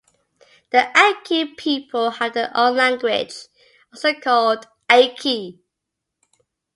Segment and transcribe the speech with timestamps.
[0.71, 3.33] The Akie people have their own language,
[3.93, 5.59] also called Akie.